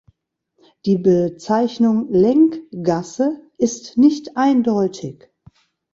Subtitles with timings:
[0.87, 5.29] Die Bezeichnung «Länggasse» ist nicht eindeutig.